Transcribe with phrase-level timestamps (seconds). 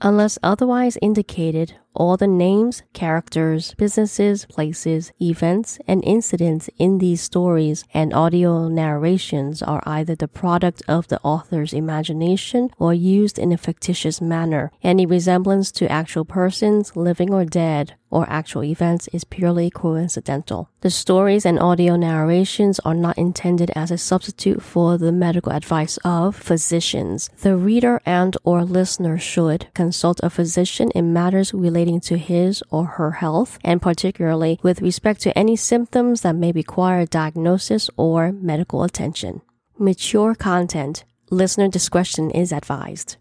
[0.00, 7.84] Unless otherwise indicated, all the names, characters, businesses, places, events, and incidents in these stories
[7.94, 13.56] and audio narrations are either the product of the author's imagination or used in a
[13.56, 14.72] fictitious manner.
[14.82, 20.70] Any resemblance to actual persons, living or dead, or actual events is purely coincidental.
[20.82, 25.98] The stories and audio narrations are not intended as a substitute for the medical advice
[26.04, 27.28] of physicians.
[27.42, 31.52] The reader and or listener should consult a physician in matters
[31.84, 36.52] relating to his or her health and particularly with respect to any symptoms that may
[36.52, 39.42] require diagnosis or medical attention.
[39.78, 41.04] Mature content.
[41.30, 43.16] Listener discretion is advised.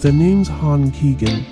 [0.00, 1.44] The name's Han Keegan.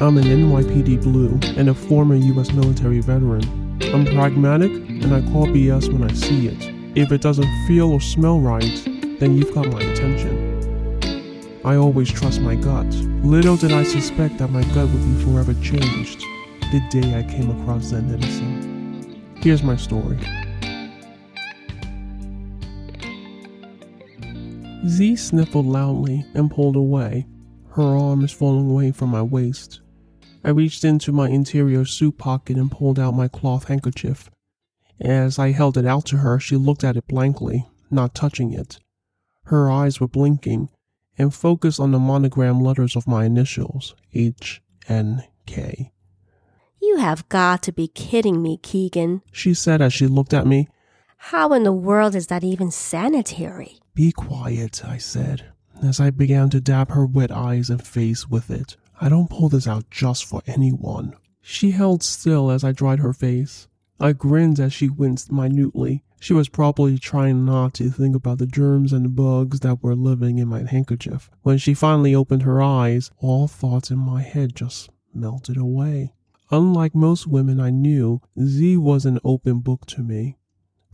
[0.00, 3.44] I'm an NYPD Blue and a former US military veteran.
[3.92, 6.56] I'm pragmatic and I call BS when I see it.
[6.96, 8.82] If it doesn't feel or smell right,
[9.20, 11.60] then you've got my attention.
[11.66, 12.86] I always trust my gut.
[13.22, 16.22] Little did I suspect that my gut would be forever changed
[16.72, 19.22] the day I came across Zen Edison.
[19.36, 20.18] Here's my story.
[24.88, 27.26] Z sniffled loudly and pulled away,
[27.76, 29.82] her arm is falling away from my waist.
[30.42, 34.30] I reached into my interior suit pocket and pulled out my cloth handkerchief.
[34.98, 38.78] As I held it out to her, she looked at it blankly, not touching it.
[39.44, 40.70] Her eyes were blinking
[41.18, 45.92] and focused on the monogram letters of my initials, H N K.
[46.80, 50.66] You have got to be kidding me, Keegan, she said as she looked at me.
[51.18, 53.80] How in the world is that even sanitary?
[53.94, 58.50] Be quiet, I said as I began to dab her wet eyes and face with
[58.50, 58.76] it.
[59.00, 61.14] I don't pull this out just for anyone.
[61.40, 63.68] She held still as I dried her face.
[64.00, 66.02] I grinned as she winced minutely.
[66.18, 70.38] She was probably trying not to think about the germs and bugs that were living
[70.38, 71.30] in my handkerchief.
[71.42, 76.14] When she finally opened her eyes, all thoughts in my head just melted away.
[76.50, 80.36] Unlike most women I knew, Z was an open book to me.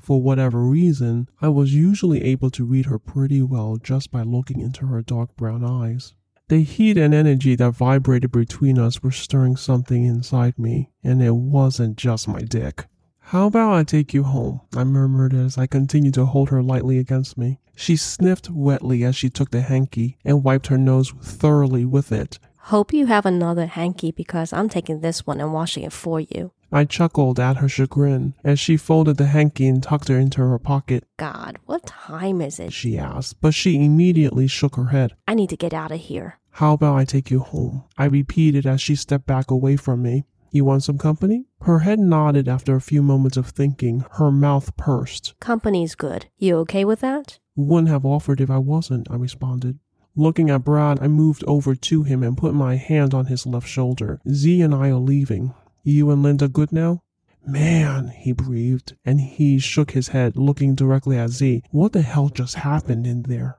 [0.03, 4.59] For whatever reason, I was usually able to read her pretty well just by looking
[4.59, 6.13] into her dark brown eyes.
[6.49, 11.37] The heat and energy that vibrated between us were stirring something inside me, and it
[11.37, 12.87] wasn't just my dick.
[13.21, 14.63] How about I take you home?
[14.77, 17.61] I murmured as I continued to hold her lightly against me.
[17.77, 22.41] She sniffed wetly as she took the hanky and wiped her nose thoroughly with it.
[22.67, 26.53] Hope you have another hanky because I'm taking this one and washing it for you.
[26.71, 30.59] I chuckled at her chagrin as she folded the hanky and tucked it into her
[30.61, 31.05] pocket.
[31.19, 32.73] God, what time is it?
[32.73, 35.15] She asked, but she immediately shook her head.
[35.27, 36.39] I need to get out of here.
[36.53, 37.85] How about I take you home?
[37.99, 40.25] I repeated as she stepped back away from me.
[40.53, 41.47] You want some company?
[41.63, 45.35] Her head nodded after a few moments of thinking, her mouth pursed.
[45.41, 46.27] Company's good.
[46.39, 47.39] You okay with that?
[47.57, 49.79] Wouldn't have offered if I wasn't, I responded.
[50.15, 53.67] Looking at Brad, I moved over to him and put my hand on his left
[53.67, 54.21] shoulder.
[54.29, 55.55] Z and I are leaving.
[55.83, 57.03] You and Linda good now?
[57.47, 61.63] Man, he breathed, and he shook his head, looking directly at Z.
[61.71, 63.59] What the hell just happened in there?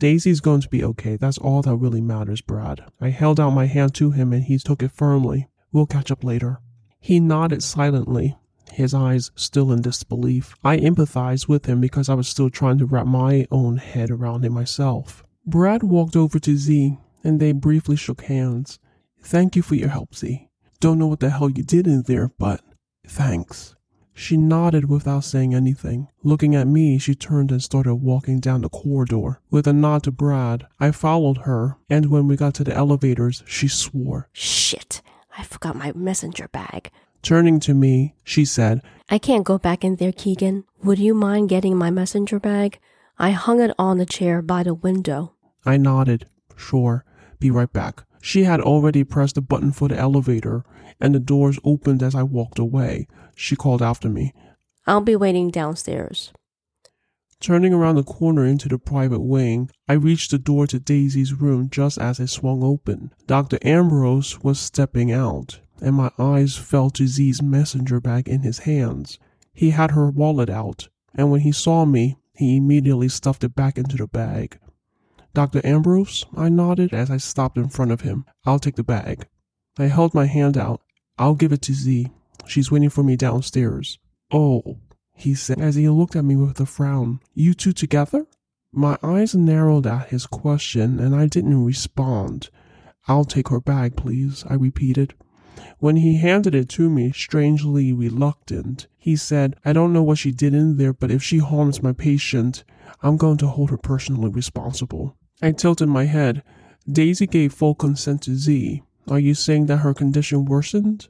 [0.00, 1.14] Daisy's going to be okay.
[1.14, 2.84] That's all that really matters, Brad.
[3.00, 5.48] I held out my hand to him and he took it firmly.
[5.70, 6.58] We'll catch up later.
[6.98, 8.36] He nodded silently,
[8.72, 10.56] his eyes still in disbelief.
[10.64, 14.44] I empathized with him because I was still trying to wrap my own head around
[14.44, 15.22] it myself.
[15.44, 18.78] Brad walked over to Z and they briefly shook hands.
[19.20, 20.48] Thank you for your help, Z.
[20.80, 22.60] Don't know what the hell you did in there, but
[23.06, 23.74] thanks.
[24.14, 26.08] She nodded without saying anything.
[26.22, 29.40] Looking at me, she turned and started walking down the corridor.
[29.50, 33.42] With a nod to Brad, I followed her, and when we got to the elevators,
[33.46, 34.28] she swore.
[34.32, 35.02] Shit,
[35.36, 36.90] I forgot my messenger bag.
[37.22, 40.64] Turning to me, she said, I can't go back in there, Keegan.
[40.82, 42.78] Would you mind getting my messenger bag?
[43.18, 45.34] I hung it on the chair by the window.
[45.64, 46.26] I nodded.
[46.56, 47.04] Sure.
[47.38, 48.04] Be right back.
[48.20, 50.64] She had already pressed the button for the elevator,
[51.00, 53.08] and the doors opened as I walked away.
[53.34, 54.32] She called after me.
[54.86, 56.32] I'll be waiting downstairs.
[57.40, 61.68] Turning around the corner into the private wing, I reached the door to Daisy's room
[61.68, 63.12] just as it swung open.
[63.26, 63.58] Dr.
[63.62, 69.18] Ambrose was stepping out, and my eyes fell to Z's messenger bag in his hands.
[69.52, 73.76] He had her wallet out, and when he saw me, he immediately stuffed it back
[73.76, 74.60] into the bag.
[75.34, 75.60] Dr.
[75.64, 76.26] Ambrose?
[76.36, 78.26] I nodded as I stopped in front of him.
[78.44, 79.26] I'll take the bag.
[79.78, 80.82] I held my hand out.
[81.18, 82.08] I'll give it to Z.
[82.46, 83.98] She's waiting for me downstairs.
[84.30, 84.78] Oh,
[85.14, 87.20] he said as he looked at me with a frown.
[87.34, 88.26] You two together?
[88.72, 92.50] My eyes narrowed at his question and I didn't respond.
[93.08, 95.14] I'll take her bag, please, I repeated.
[95.78, 100.30] When he handed it to me, strangely reluctant, he said, I don't know what she
[100.30, 102.64] did in there, but if she harms my patient,
[103.02, 105.16] I'm going to hold her personally responsible.
[105.42, 106.44] I tilted my head.
[106.90, 108.82] Daisy gave full consent to Z.
[109.08, 111.08] Are you saying that her condition worsened?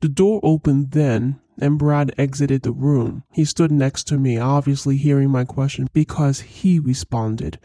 [0.00, 3.24] The door opened then, and Brad exited the room.
[3.32, 7.58] He stood next to me, obviously hearing my question because he responded.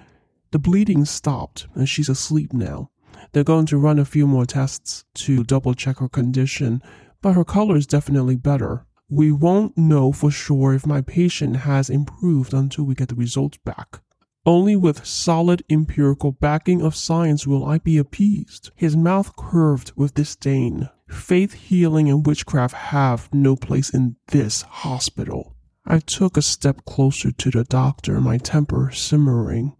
[0.52, 2.90] The bleeding stopped, and she's asleep now.
[3.34, 6.82] They're going to run a few more tests to double check her condition,
[7.22, 8.86] but her color is definitely better.
[9.10, 13.58] We won't know for sure if my patient has improved until we get the results
[13.58, 14.00] back.
[14.46, 18.70] Only with solid empirical backing of science will I be appeased.
[18.76, 20.90] His mouth curved with disdain.
[21.10, 25.56] Faith, healing, and witchcraft have no place in this hospital.
[25.84, 29.76] I took a step closer to the doctor, my temper simmering.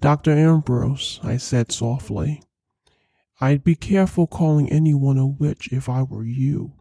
[0.00, 0.30] Dr.
[0.30, 2.42] Ambrose, I said softly,
[3.40, 6.72] I'd be careful calling anyone a witch if I were you.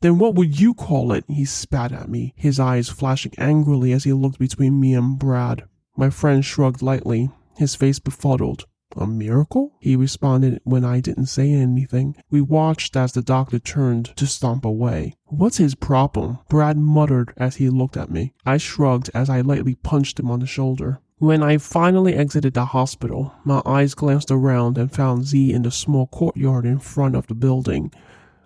[0.00, 1.24] Then what would you call it?
[1.28, 5.64] He spat at me, his eyes flashing angrily as he looked between me and Brad.
[6.00, 8.64] My friend shrugged lightly, his face befuddled.
[8.96, 9.74] A miracle?
[9.80, 12.16] He responded when I didn't say anything.
[12.30, 15.16] We watched as the doctor turned to stomp away.
[15.26, 16.38] What's his problem?
[16.48, 18.32] Brad muttered as he looked at me.
[18.46, 21.02] I shrugged as I lightly punched him on the shoulder.
[21.18, 25.70] When I finally exited the hospital, my eyes glanced around and found Z in the
[25.70, 27.92] small courtyard in front of the building.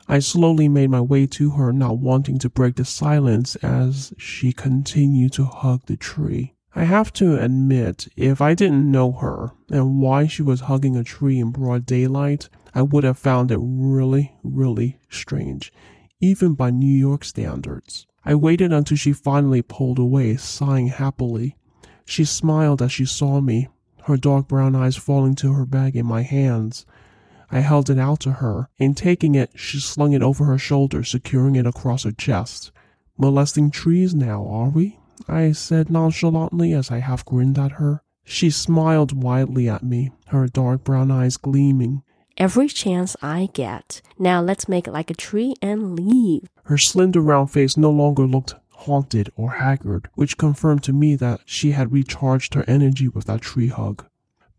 [0.09, 4.53] I slowly made my way to her, not wanting to break the silence as she
[4.53, 6.54] continued to hug the tree.
[6.77, 11.05] I have to admit, if I didn't know her and why she was hugging a
[11.05, 15.73] tree in broad daylight, I would have found it really, really strange,
[16.21, 18.09] even by New York standards.
[18.25, 21.57] I waited until she finally pulled away, sighing happily.
[22.05, 23.69] She smiled as she saw me,
[24.05, 26.87] her dark brown eyes falling to her bag in my hands.
[27.53, 28.69] I held it out to her.
[28.79, 32.73] In taking it, she slung it over her shoulder, securing it across her chest.
[33.17, 34.99] Molesting trees now, are we?
[35.29, 38.03] I said nonchalantly as I half grinned at her.
[38.25, 42.03] She smiled widely at me, her dark brown eyes gleaming.
[42.37, 44.03] Every chance I get.
[44.19, 46.49] Now let's make it like a tree and leave.
[46.65, 51.41] Her slender round face no longer looked haunted or haggard, which confirmed to me that
[51.45, 54.05] she had recharged her energy with that tree hug.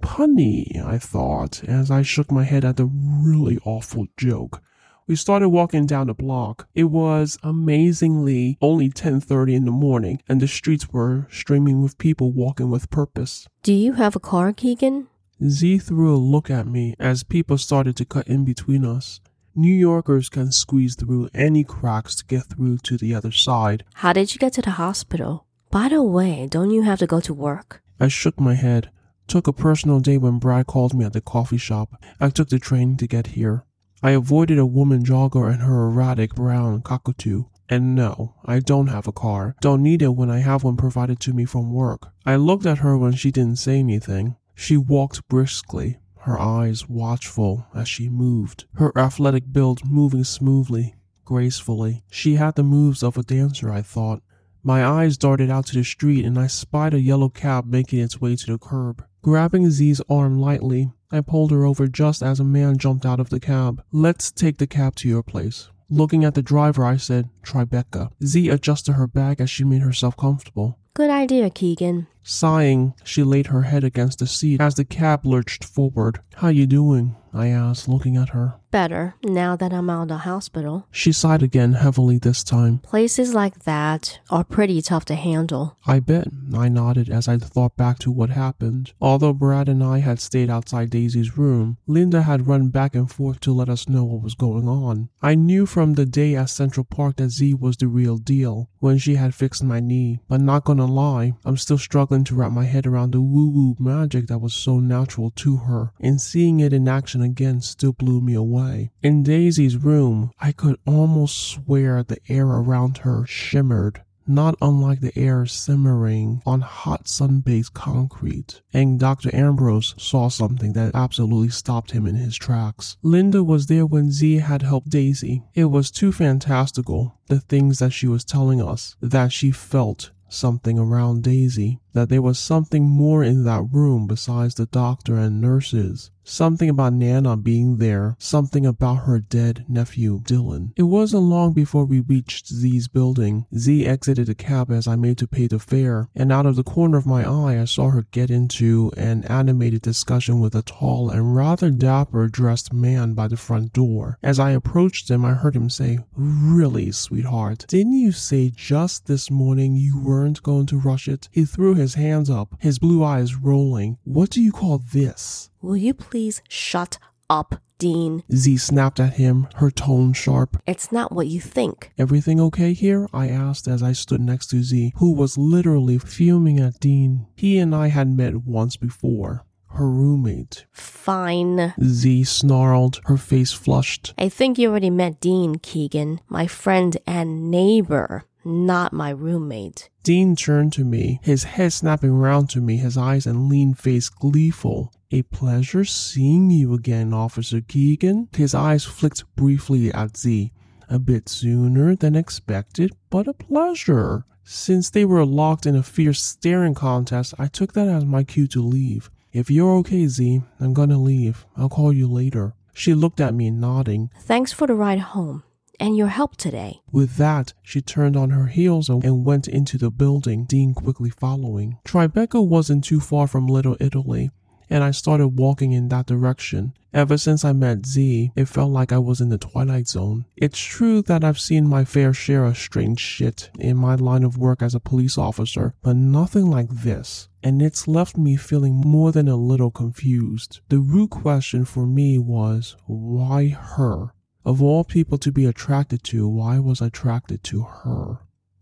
[0.01, 4.61] Punny, I thought, as I shook my head at the really awful joke.
[5.07, 6.67] We started walking down the block.
[6.73, 12.31] It was amazingly only 10:30 in the morning and the streets were streaming with people
[12.31, 13.47] walking with purpose.
[13.61, 15.05] Do you have a car, Keegan?
[15.47, 19.19] Z threw a look at me as people started to cut in between us.
[19.53, 23.83] New Yorkers can squeeze through any cracks to get through to the other side.
[23.93, 25.45] How did you get to the hospital?
[25.69, 27.83] By the way, don't you have to go to work?
[27.99, 28.89] I shook my head.
[29.27, 32.01] Took a personal day when Brad called me at the coffee shop.
[32.19, 33.65] I took the train to get here.
[34.05, 37.45] I avoided a woman jogger and her erratic brown cockatoo.
[37.67, 39.55] And no, I don't have a car.
[39.61, 42.09] Don't need it when I have one provided to me from work.
[42.23, 44.35] I looked at her when she didn't say anything.
[44.53, 50.93] She walked briskly, her eyes watchful as she moved, her athletic build moving smoothly,
[51.25, 52.03] gracefully.
[52.11, 54.21] She had the moves of a dancer, I thought.
[54.61, 58.21] My eyes darted out to the street and I spied a yellow cab making its
[58.21, 59.03] way to the curb.
[59.25, 63.31] Grabbing Z's arm lightly, I pulled her over just as a man jumped out of
[63.31, 63.83] the cab.
[63.91, 65.67] Let's take the cab to your place.
[65.89, 68.11] Looking at the driver, I said, Tribeca.
[68.23, 70.77] Z adjusted her bag as she made herself comfortable.
[70.93, 72.05] Good idea, Keegan.
[72.27, 76.21] Sighing, she laid her head against the seat as the cab lurched forward.
[76.37, 77.15] How you doing?
[77.35, 78.55] I asked, looking at her.
[78.71, 80.87] Better, now that I'm out of the hospital.
[80.89, 82.79] She sighed again, heavily this time.
[82.79, 85.77] Places like that are pretty tough to handle.
[85.85, 88.93] I bet, I nodded as I thought back to what happened.
[89.01, 93.41] Although Brad and I had stayed outside Daisy's room, Linda had run back and forth
[93.41, 95.09] to let us know what was going on.
[95.21, 98.97] I knew from the day at Central Park that Z was the real deal when
[98.97, 102.63] she had fixed my knee, but not gonna lie, I'm still struggling to wrap my
[102.63, 106.73] head around the woo woo magic that was so natural to her, and seeing it
[106.73, 108.91] in action again still blew me away.
[109.03, 115.15] In Daisy's room, I could almost swear the air around her shimmered, not unlike the
[115.15, 118.61] air simmering on hot sun-baked concrete.
[118.73, 119.29] And Dr.
[119.35, 122.97] Ambrose saw something that absolutely stopped him in his tracks.
[123.03, 125.43] Linda was there when Z had helped Daisy.
[125.53, 130.79] It was too fantastical, the things that she was telling us, that she felt something
[130.79, 131.79] around Daisy.
[131.95, 136.11] That there was something more in that room besides the doctor and nurses.
[136.27, 140.71] Something about Nana being there, something about her dead nephew, Dylan.
[140.75, 143.45] It wasn't long before we reached Z's building.
[143.55, 146.63] Z exited the cab as I made to pay the fare, and out of the
[146.63, 151.11] corner of my eye, I saw her get into an animated discussion with a tall
[151.11, 154.17] and rather dapper dressed man by the front door.
[154.23, 159.29] As I approached him, I heard him say, Really, sweetheart, didn't you say just this
[159.29, 161.29] morning you weren't going to rush it?
[161.31, 163.99] He threw his hands up, his blue eyes rolling.
[164.03, 165.51] What do you call this?
[165.61, 166.97] Will you please shut
[167.29, 168.23] up, Dean?
[168.33, 170.61] Z snapped at him, her tone sharp.
[170.65, 171.91] It's not what you think.
[171.97, 173.07] Everything okay here?
[173.13, 177.27] I asked as I stood next to Z, who was literally fuming at Dean.
[177.35, 179.45] He and I had met once before.
[179.67, 180.65] Her roommate.
[180.71, 181.73] Fine.
[181.83, 184.13] Z snarled, her face flushed.
[184.17, 189.89] I think you already met Dean, Keegan, my friend and neighbor, not my roommate.
[190.03, 194.07] Dean turned to me, his head snapping round to me, his eyes and lean face
[194.07, 194.93] gleeful.
[195.11, 198.29] A pleasure seeing you again, Officer Keegan.
[198.35, 200.51] His eyes flicked briefly at Z.
[200.89, 204.25] A bit sooner than expected, but a pleasure.
[204.43, 208.47] Since they were locked in a fierce staring contest, I took that as my cue
[208.49, 209.09] to leave.
[209.33, 211.45] If you're okay, Z, I'm gonna leave.
[211.57, 212.53] I'll call you later.
[212.73, 214.11] She looked at me, nodding.
[214.19, 215.43] Thanks for the ride home
[215.79, 216.81] and your help today.
[216.91, 221.77] With that, she turned on her heels and went into the building, Dean quickly following.
[221.85, 224.31] Tribeca wasn't too far from Little Italy,
[224.69, 226.73] and I started walking in that direction.
[226.93, 230.25] Ever since I met Z, it felt like I was in the Twilight Zone.
[230.37, 234.37] It's true that I've seen my fair share of strange shit in my line of
[234.37, 237.27] work as a police officer, but nothing like this.
[237.43, 240.61] And it's left me feeling more than a little confused.
[240.69, 244.13] The root question for me was, why her?
[244.45, 248.19] Of all people to be attracted to, why was I attracted to her?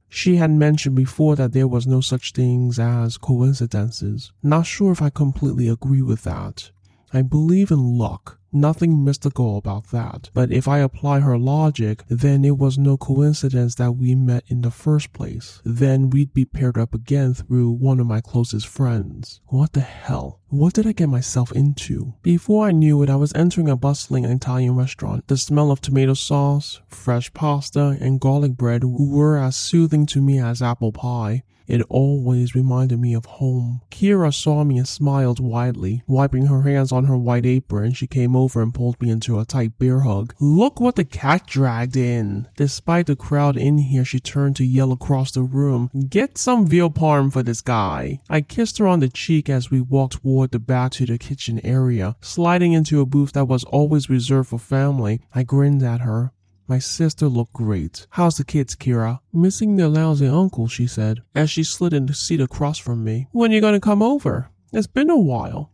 [0.07, 4.31] She had mentioned before that there was no such things as coincidences.
[4.41, 6.71] Not sure if I completely agree with that.
[7.13, 10.29] I believe in luck, Nothing mystical about that.
[10.35, 14.61] But if I apply her logic, then it was no coincidence that we met in
[14.61, 15.59] the first place.
[15.65, 19.41] Then we'd be paired up again through one of my closest friends.
[19.47, 20.39] What the hell?
[20.49, 22.13] What did I get myself into?
[22.21, 25.27] Before I knew it, I was entering a bustling Italian restaurant.
[25.27, 30.37] The smell of tomato sauce, fresh pasta, and garlic bread were as soothing to me
[30.37, 31.41] as apple pie.
[31.67, 33.81] It always reminded me of home.
[33.89, 36.03] Kira saw me and smiled widely.
[36.07, 39.45] Wiping her hands on her white apron, she came over and pulled me into a
[39.45, 40.33] tight bear hug.
[40.39, 42.47] Look what the cat dragged in.
[42.55, 46.89] Despite the crowd in here, she turned to yell across the room, Get some veal
[46.89, 48.19] parm for this guy.
[48.29, 51.59] I kissed her on the cheek as we walked toward the back to the kitchen
[51.63, 52.15] area.
[52.21, 56.31] Sliding into a booth that was always reserved for family, I grinned at her.
[56.67, 58.07] My sister looked great.
[58.11, 59.19] How's the kids, Kira?
[59.33, 63.27] Missing their lousy uncle, she said, as she slid in the seat across from me.
[63.31, 64.49] When are you gonna come over?
[64.71, 65.71] It's been a while.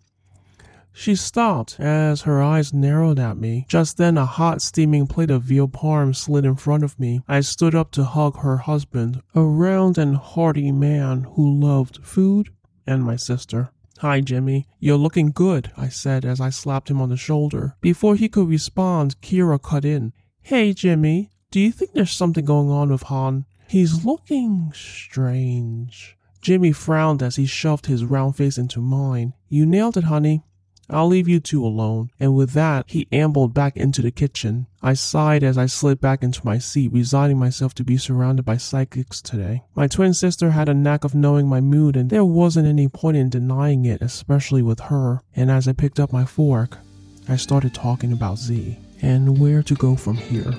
[0.92, 3.66] She stopped as her eyes narrowed at me.
[3.70, 7.22] Just then, a hot, steaming plate of veal parm slid in front of me.
[7.28, 12.50] I stood up to hug her husband, a round and hearty man who loved food
[12.88, 13.70] and my sister.
[14.00, 14.68] Hi, Jimmy.
[14.80, 17.76] You're looking good, I said as I slapped him on the shoulder.
[17.80, 20.14] Before he could respond, Kira cut in.
[20.50, 23.46] Hey, Jimmy, do you think there's something going on with Han?
[23.68, 26.18] He's looking strange.
[26.42, 29.34] Jimmy frowned as he shoved his round face into mine.
[29.48, 30.42] You nailed it, honey.
[30.90, 32.10] I'll leave you two alone.
[32.20, 34.66] And with that, he ambled back into the kitchen.
[34.82, 38.58] I sighed as I slid back into my seat, resigning myself to be surrounded by
[38.58, 39.62] psychics today.
[39.76, 43.18] My twin sister had a knack of knowing my mood, and there wasn't any point
[43.18, 45.22] in denying it, especially with her.
[45.36, 46.80] And as I picked up my fork,
[47.28, 50.54] I started talking about Z and where to go from here.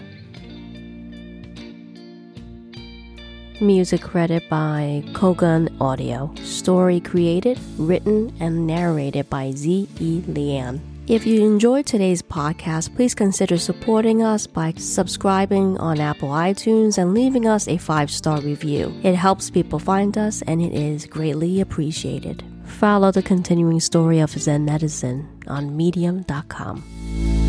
[3.61, 6.32] Music credit by Kogan Audio.
[6.37, 9.87] Story created, written, and narrated by Z.
[9.99, 10.23] E.
[10.26, 10.80] Lian.
[11.06, 17.12] If you enjoyed today's podcast, please consider supporting us by subscribing on Apple iTunes and
[17.12, 18.94] leaving us a five star review.
[19.02, 22.44] It helps people find us and it is greatly appreciated.
[22.64, 27.39] Follow the continuing story of Zen medicine on medium.com.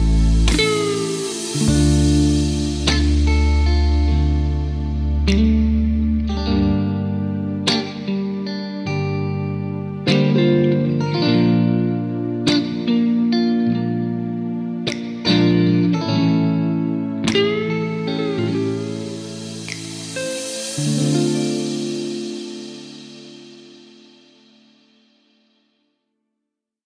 [5.27, 5.70] Mm-hmm.